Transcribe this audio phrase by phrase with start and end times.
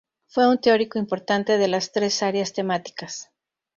[0.25, 3.29] Fue un teórico importante de las tres áreas temáticas.